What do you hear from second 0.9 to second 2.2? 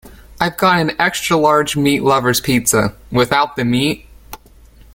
extra large meat